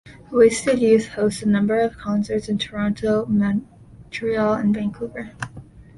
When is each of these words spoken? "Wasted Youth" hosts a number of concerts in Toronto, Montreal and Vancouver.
"Wasted 0.31 0.79
Youth" 0.79 1.09
hosts 1.09 1.43
a 1.43 1.47
number 1.47 1.79
of 1.79 1.95
concerts 1.99 2.49
in 2.49 2.57
Toronto, 2.57 3.27
Montreal 3.27 4.53
and 4.55 4.73
Vancouver. 4.73 5.29